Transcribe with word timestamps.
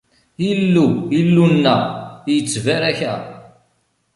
Illu, 0.49 0.85
Illu-nneɣ, 1.19 1.81
ittbarak-aɣ. 2.37 3.21